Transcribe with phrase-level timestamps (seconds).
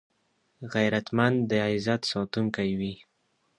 [0.73, 2.93] غیرتمند د عزت ساتونکی وي